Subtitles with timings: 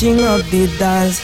[0.00, 1.20] mashing up the dance.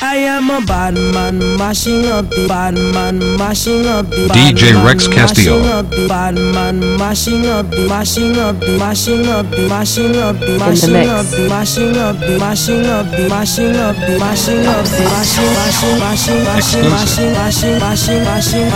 [0.00, 5.06] I am a bad man mashing up the bad man mashing up the DJ Rex
[5.08, 5.82] Castillo.
[6.08, 11.06] Bad man mashing up the mashing up the mashing up the mashing up the mashing
[11.06, 15.52] up the mashing up the mashing up the mashing up the mashing up the mashing
[15.60, 18.70] mashing mashing mashing mashing mashing mashing mashing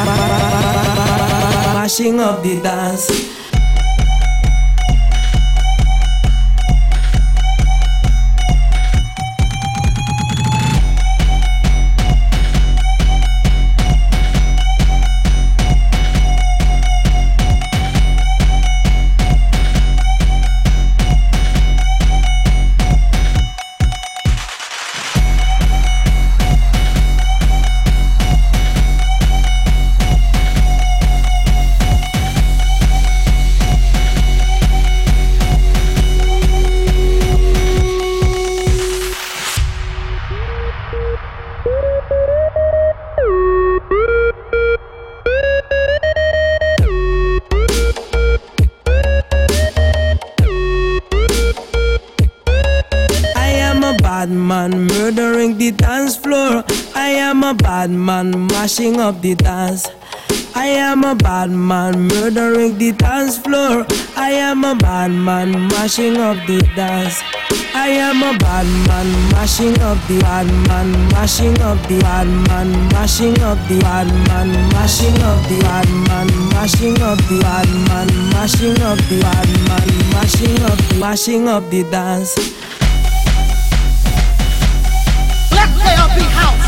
[1.75, 3.28] mashing up the dance.
[58.59, 59.87] Mashing up the dance.
[60.57, 63.87] I am a bad man murdering the dance floor.
[64.17, 67.23] I am a bad man mashing up the dance.
[67.73, 72.71] I am a bad man, mashing up the bad man, mashing up the bad man,
[72.89, 78.09] mashing up the bad man, mashing up the bad man, mashing up the bad man,
[78.35, 82.35] mashing up the bad man, mashing up, mashing up the dance.
[85.53, 86.68] Black Player Beat House.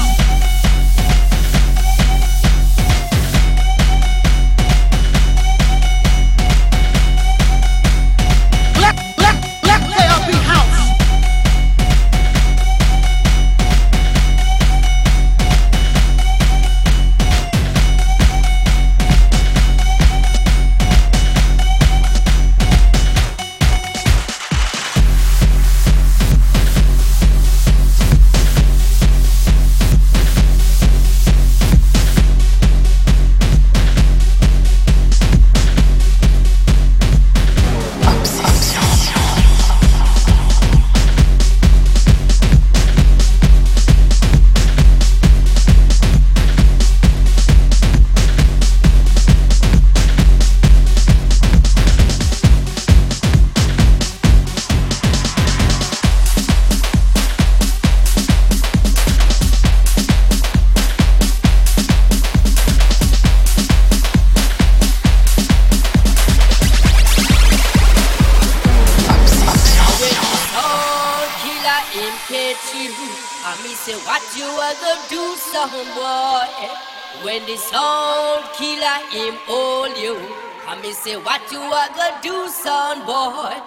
[80.70, 83.58] I me say what you are gonna do, son boy.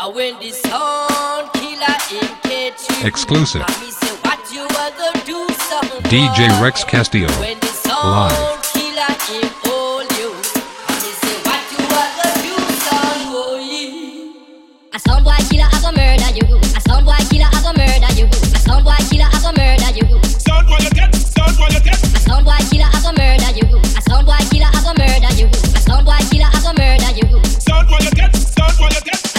[0.00, 3.60] I when the sound killer in catch Exclusive.
[3.60, 6.08] I me say what you are gonna do, son boy.
[6.08, 7.28] DJ Rex Castillo.
[7.28, 7.52] Live.
[14.94, 16.48] A sound boy killer, I go murder you.
[16.74, 18.24] A sound boy killer, I go murder you.
[18.24, 20.08] A sound boy killer, I go murder you.
[20.40, 22.00] Sound boy you get, sound boy you get.
[22.00, 23.68] A sound boy killer, I go murder you.
[23.84, 25.46] A sound boy killer, I go murder you.
[25.76, 26.37] A sound boy killer.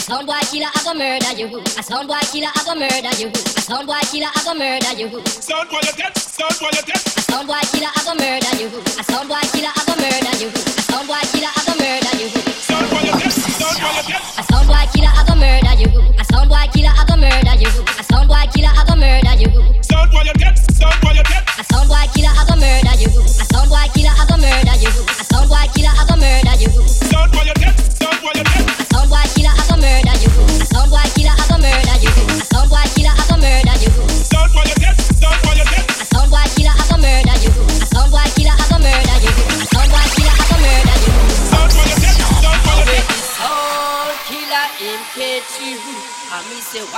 [0.09, 1.61] sound boy killer, I go murder you.
[1.77, 3.29] A sound boy killer, I go murder you.
[3.29, 5.07] A sound boy killer, I go murder you.
[5.29, 6.17] Sound boy, dead.
[6.17, 6.97] Sound boy, dead.
[6.97, 8.67] A sound boy killer, I go murder you.
[8.73, 10.49] A sound boy killer, I go murder you.
[10.49, 12.27] A sound boy killer, I go murder you.
[12.65, 13.33] Sound boy, dead.
[13.61, 14.21] Sound boy, dead.
[14.33, 15.89] A sound boy killer, I go murder you.
[16.17, 17.69] A sound boy killer, I go murder you.
[17.69, 19.49] A sound boy killer, I go murder you.
[19.85, 20.57] Sound boy, you dead.
[20.73, 21.43] Sound boy, you dead.
[21.53, 23.13] A sound boy killer, I go murder you.
[23.13, 24.89] A sound boy killer, I go murder you.
[24.89, 26.71] A sound boy killer, I go murder you.
[27.13, 27.77] Sound boy, you dead.
[27.77, 28.78] Sound boy, you dead.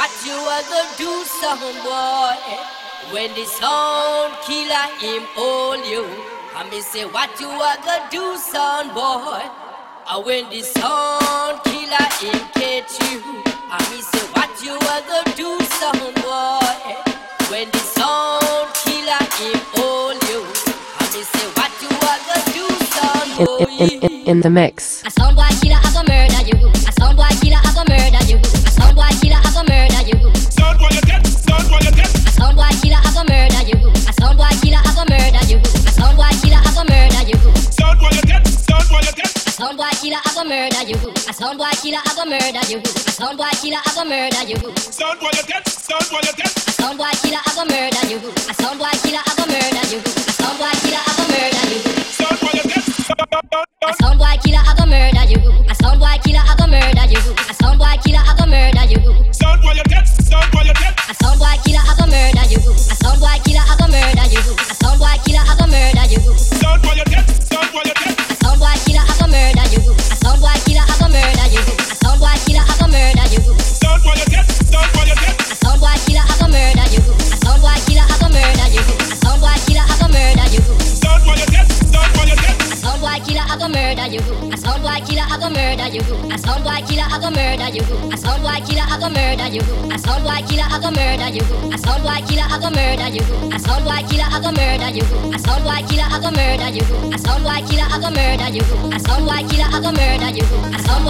[0.01, 2.33] What you are gonna do, some boy.
[3.13, 6.03] When the sound killer him hold you.
[6.57, 9.45] And me say what you are gonna do, son boy.
[10.09, 13.21] And when the sound killer him catch you.
[13.73, 16.81] And me say what you are gonna do, son boy.
[17.51, 20.41] When the sound killer him hold you.
[20.97, 22.65] And me say what you are gonna do,
[22.95, 23.85] son in, boy.
[23.85, 25.03] in, in, in the mix.
[25.05, 26.57] A sound boy killer, I go murder you.
[26.89, 28.37] A sound boy killer, I go murder you.
[28.41, 29.90] A sound boy killer, I go murder.
[30.01, 32.09] Sound boy you get, sound boy you get.
[32.41, 33.77] A murder you
[34.09, 35.61] I don't like I have a murder you
[35.93, 37.37] sound boy killer, have a murder you
[40.17, 40.97] I go murder you.
[41.27, 42.81] I don't like I have a murder you
[43.13, 44.57] sound boy killer, have a murder you
[44.91, 46.47] Stand while you get, stand while you get.
[46.77, 47.41] Soundboy killer,
[49.21, 49.99] I go murder you.
[49.99, 50.60] A sound
[98.41, 98.63] murder you.
[98.95, 100.43] A sound boy killer, I go murder you.
[100.75, 101.05] A sound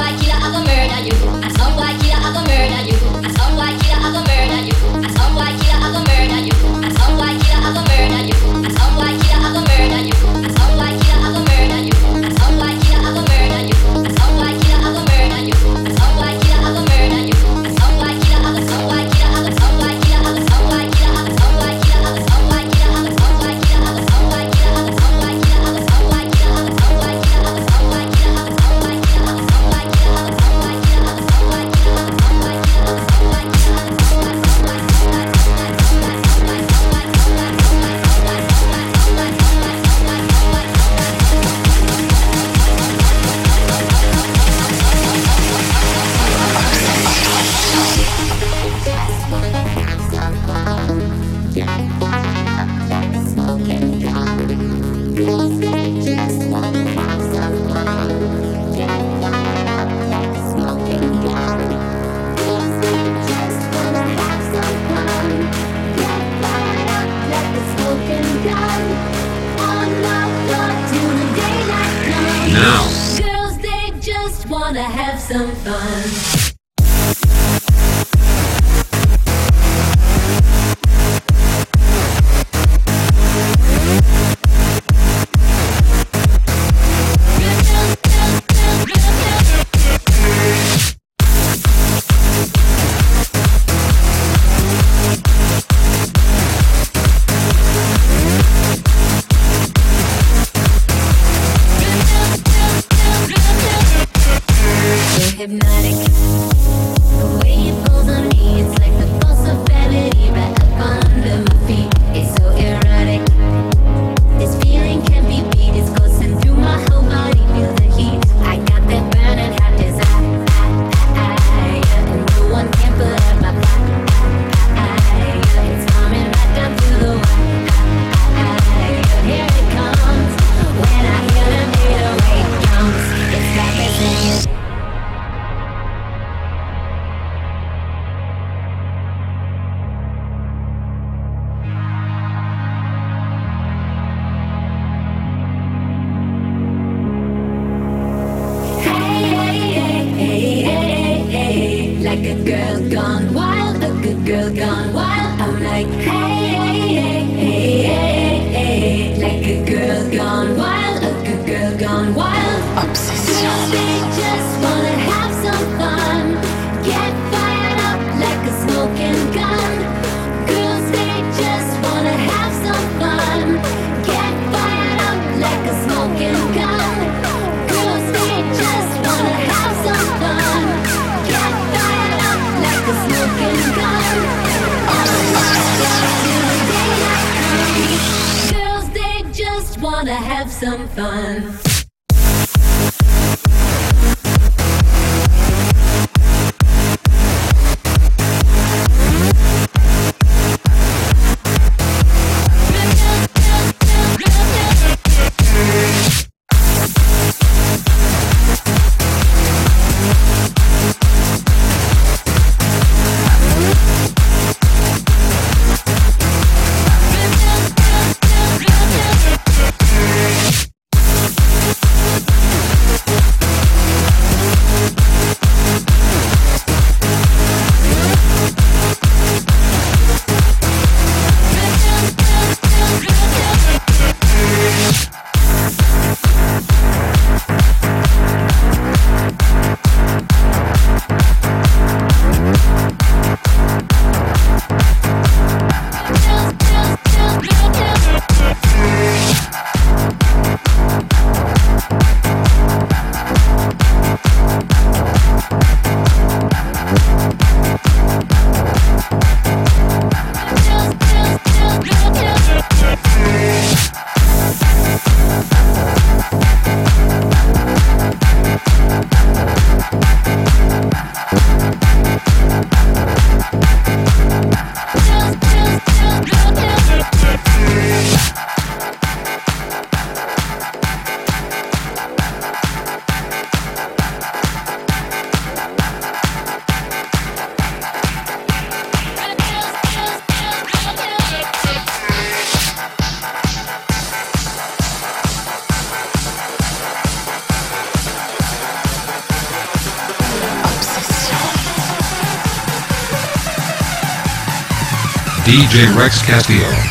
[305.72, 306.91] DJ Rex Castillo.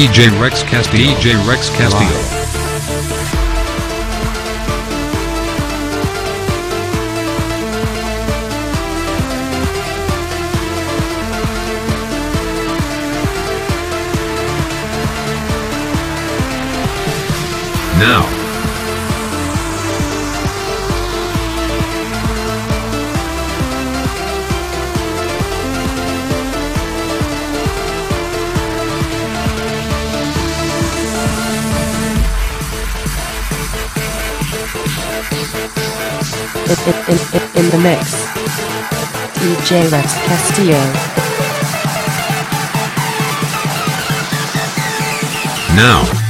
[0.00, 1.14] DJ Rex Castillo.
[1.14, 2.08] DJ Rex Castillo.
[17.98, 18.39] Now.
[37.10, 38.14] In, in, in, the mix.
[39.40, 40.78] DJ Rex Castillo.
[45.74, 46.29] Now.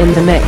[0.00, 0.39] In the mix.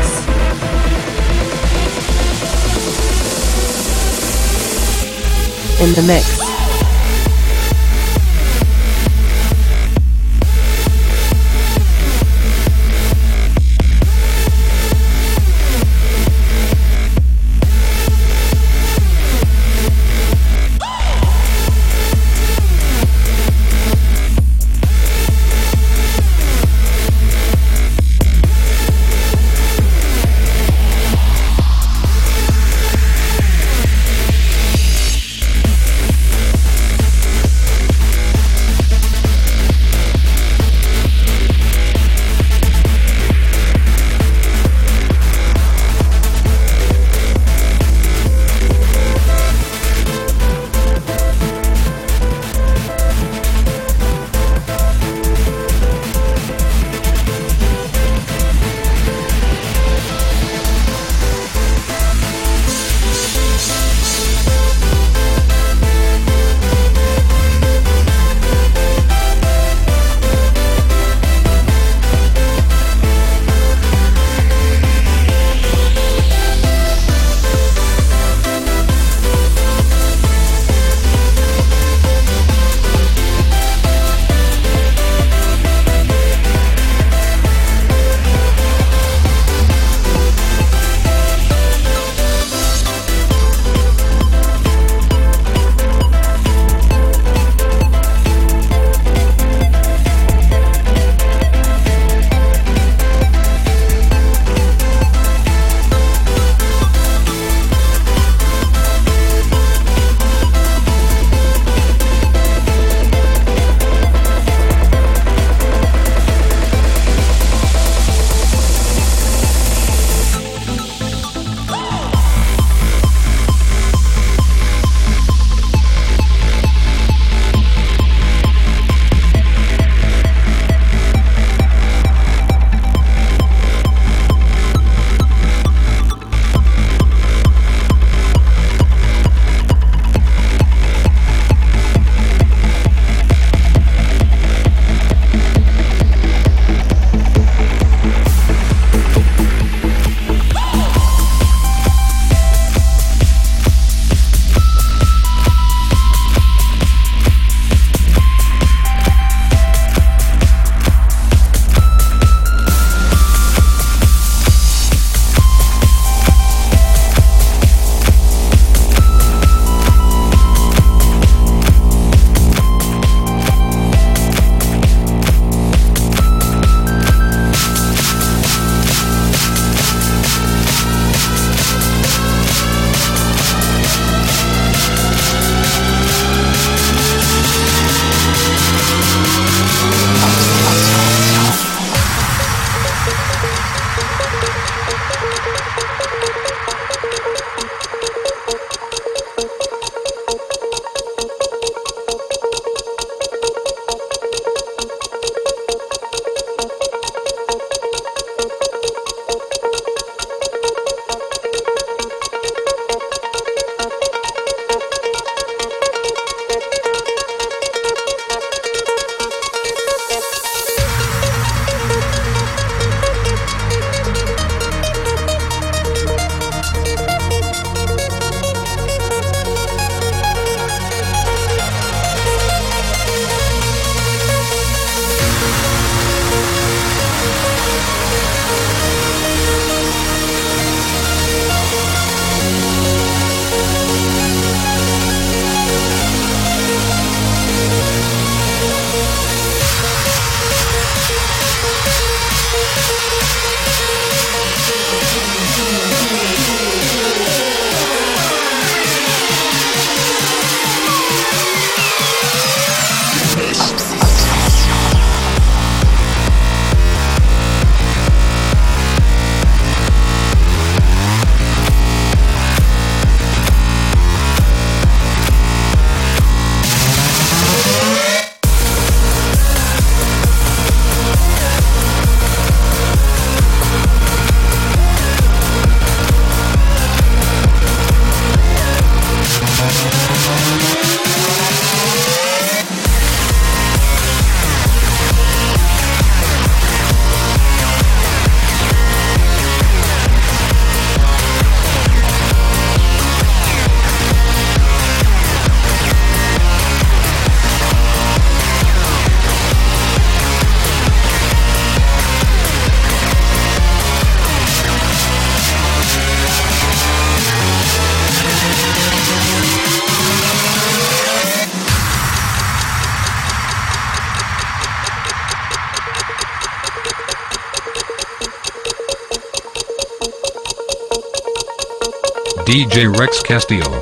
[332.53, 333.81] DJ Rex Castillo.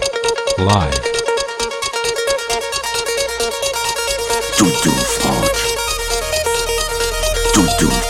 [0.57, 0.95] Live.
[4.57, 5.57] Tutu, Franck.
[7.53, 7.89] Tutu.
[7.89, 8.10] Now,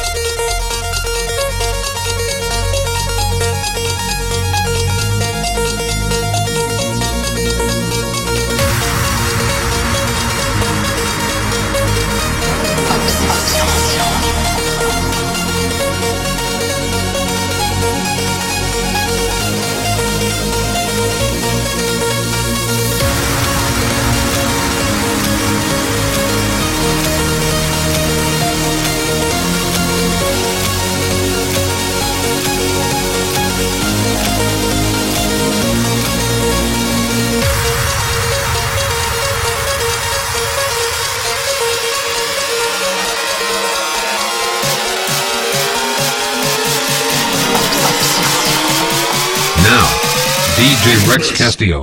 [51.10, 51.80] Rex Castillo.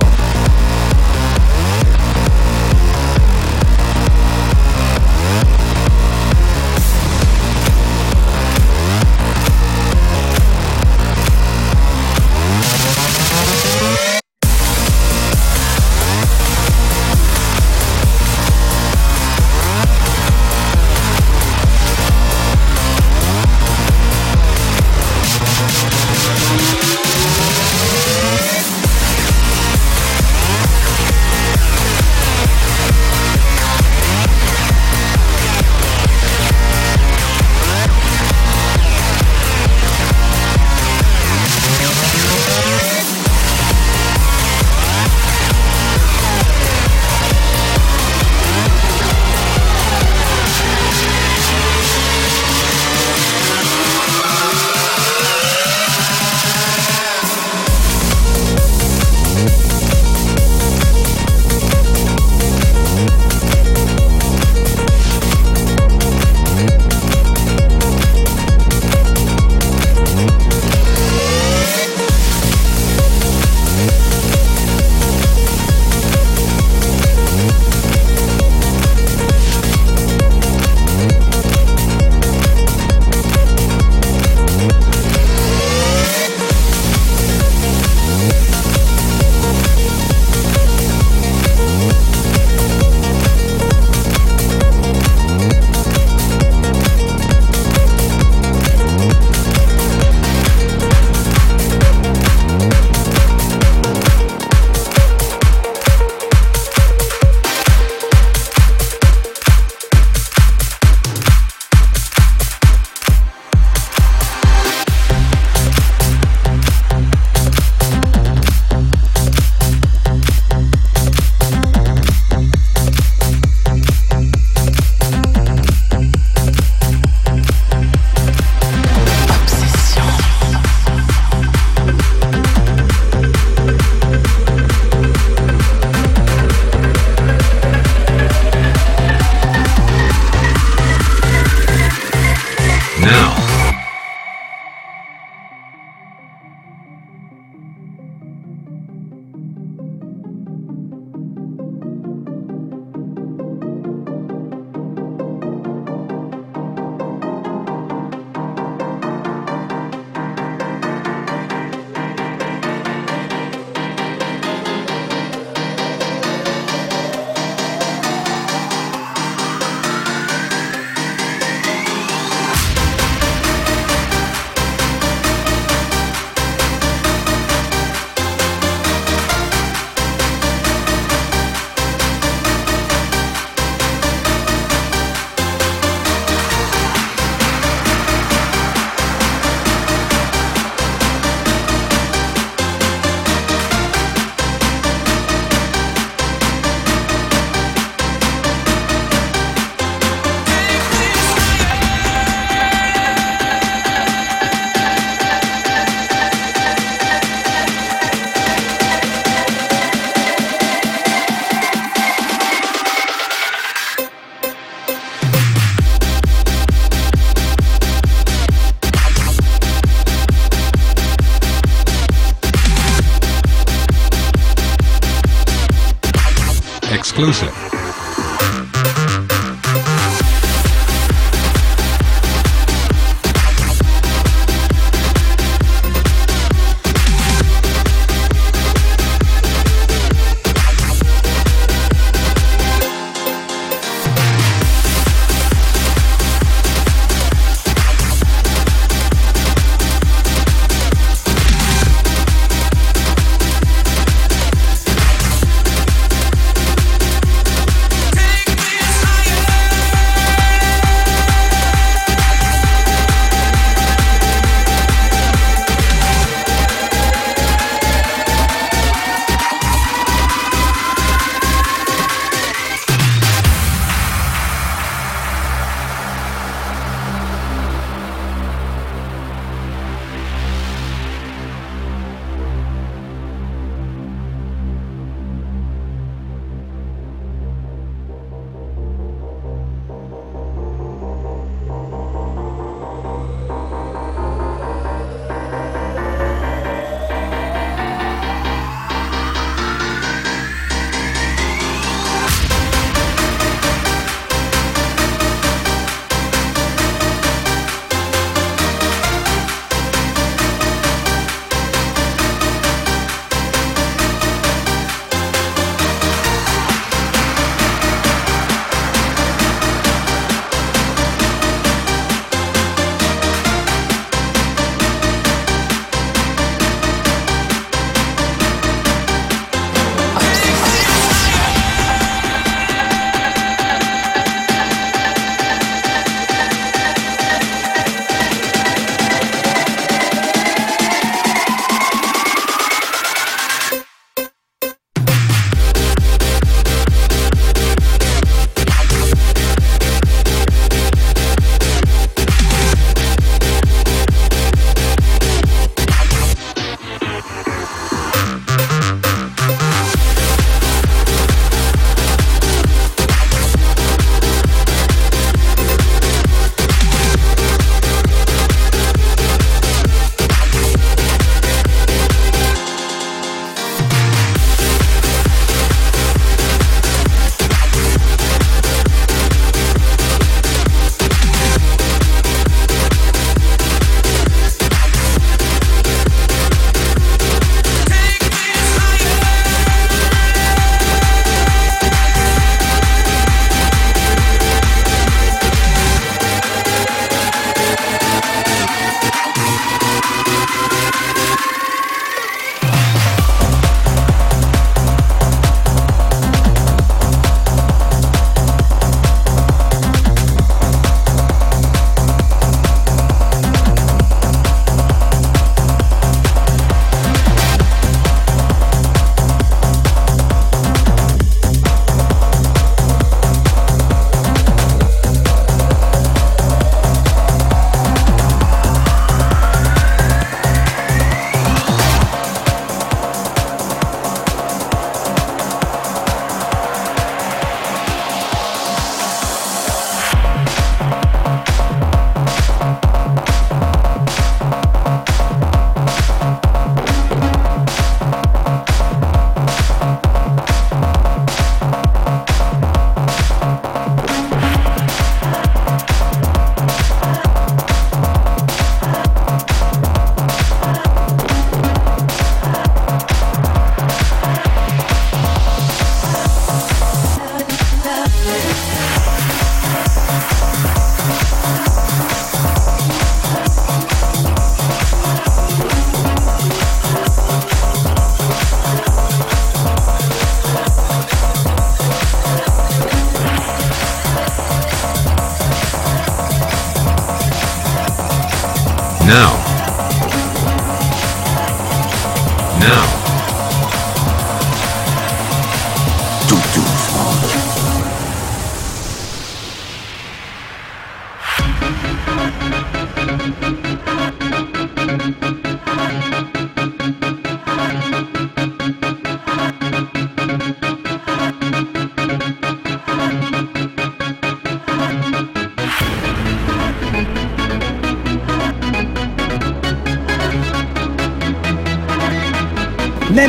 [227.18, 227.57] Exclusive.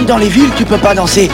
[0.09, 1.29] dans les villes, tu peux pas danser.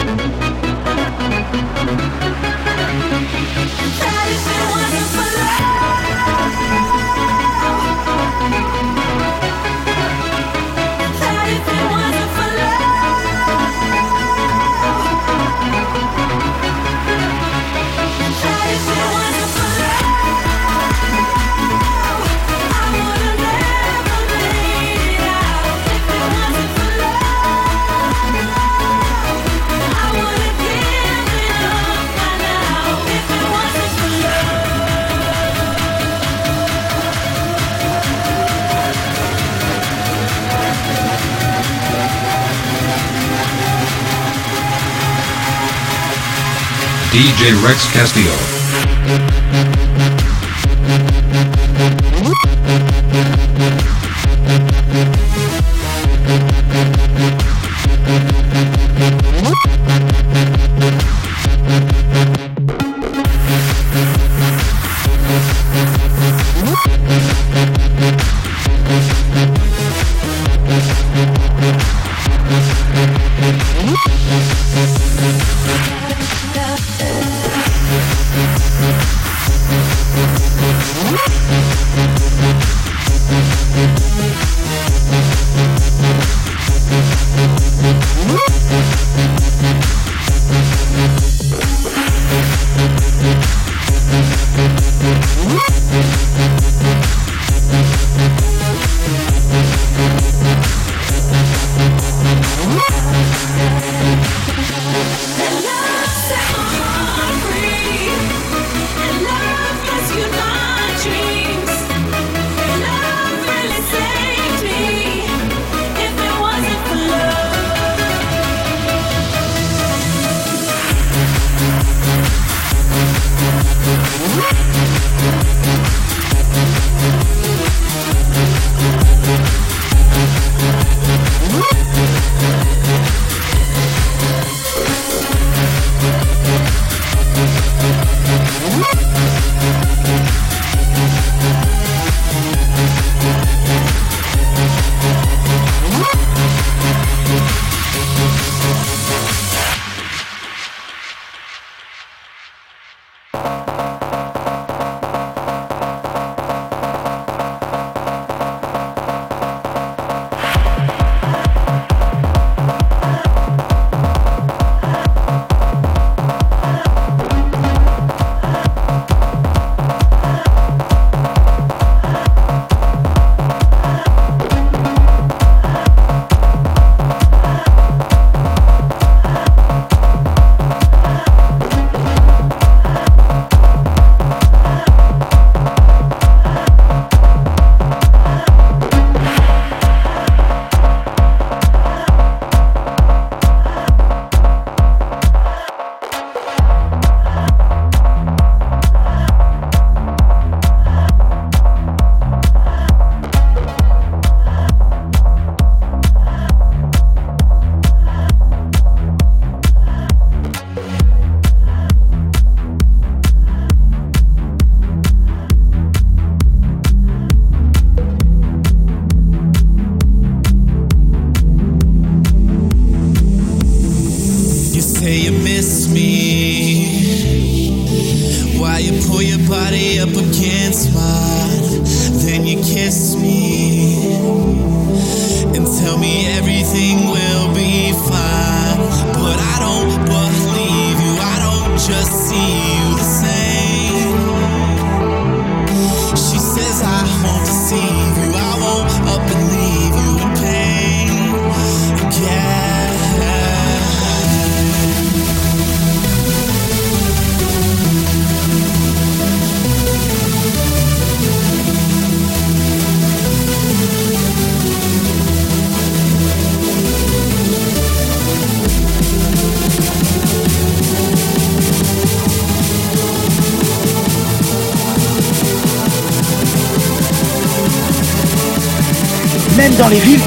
[47.15, 48.54] DJ Rex Castillo.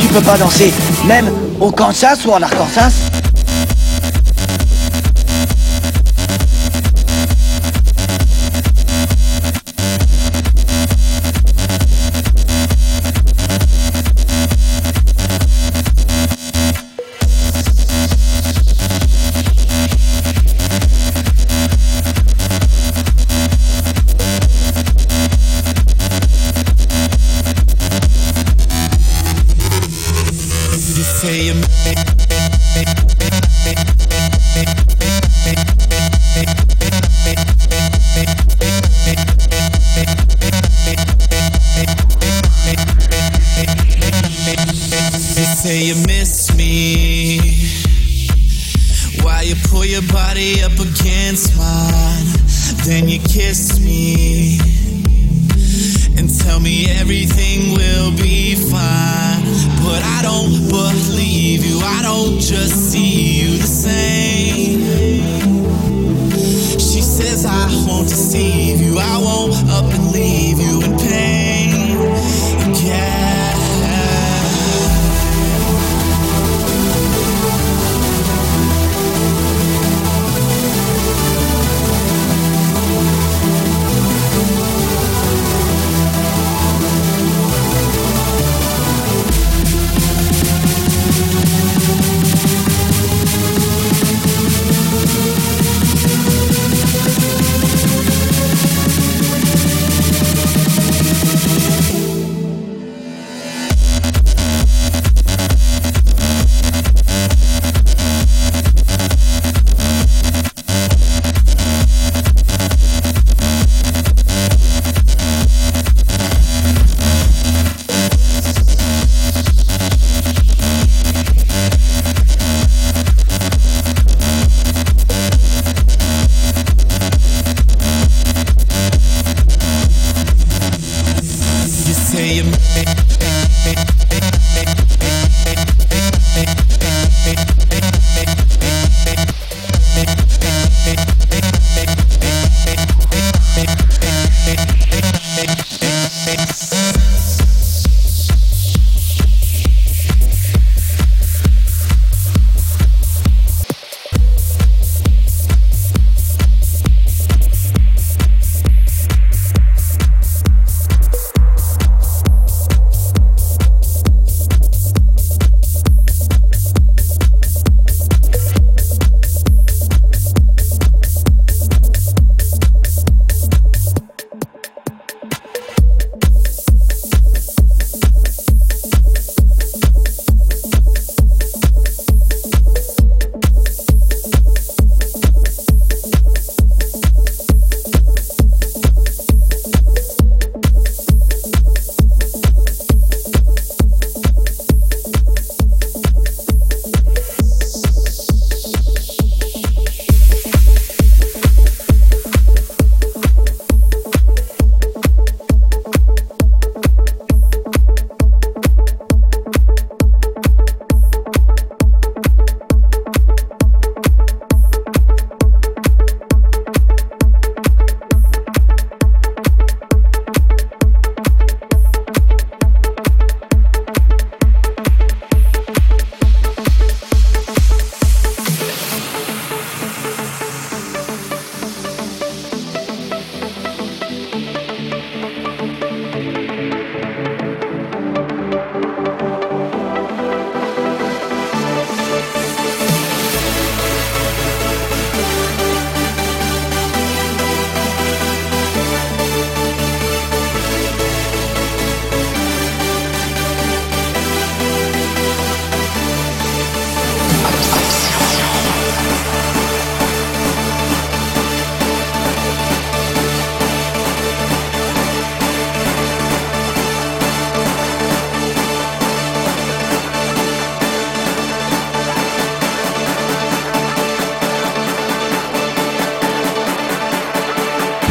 [0.09, 0.73] tu peux pas danser,
[1.07, 1.31] même
[1.61, 3.08] au Kansas ou en Arkansas.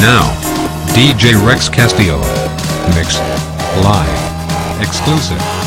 [0.00, 0.30] Now,
[0.94, 2.18] DJ Rex Castillo.
[2.94, 3.18] Mix.
[3.82, 4.80] Live.
[4.80, 5.57] Exclusive.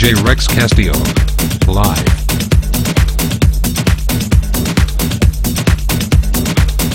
[0.00, 0.94] DJ Rex Castillo.
[1.70, 1.98] Live.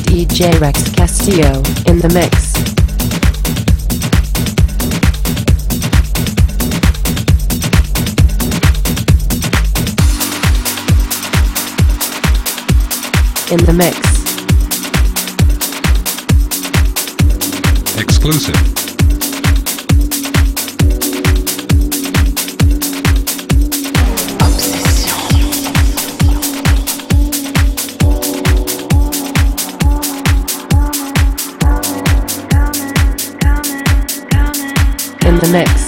[0.07, 2.55] DJ Rex Castillo in the mix.
[13.51, 13.99] In the mix.
[18.01, 18.74] Exclusive.
[35.55, 35.84] mix.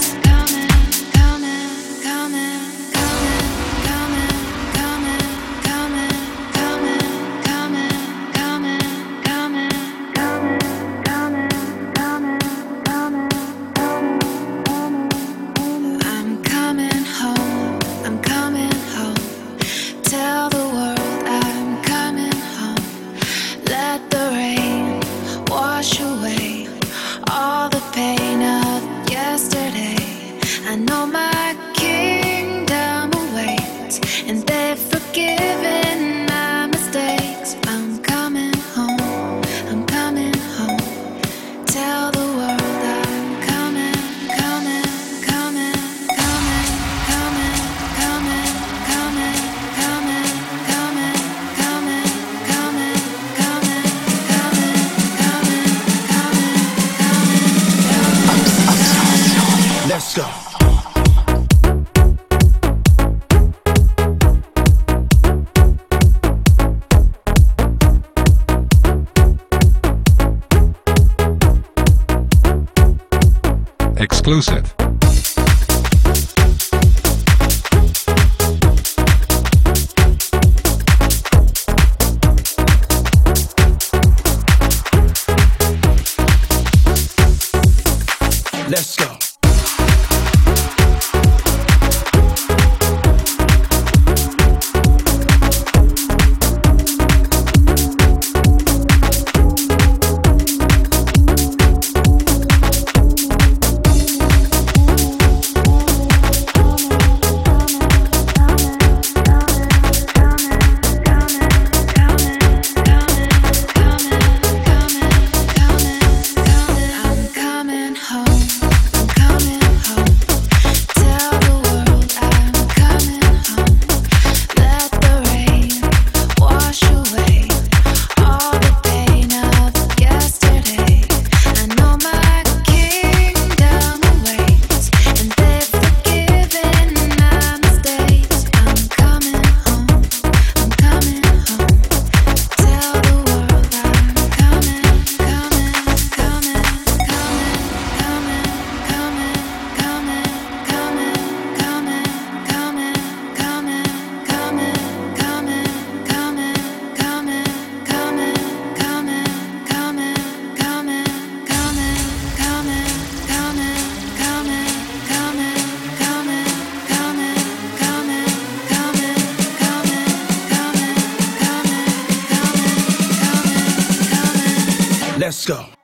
[175.28, 175.77] Let's go.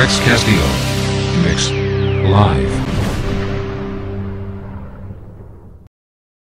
[0.00, 0.59] Now,